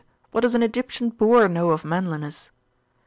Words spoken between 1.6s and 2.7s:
of manliness!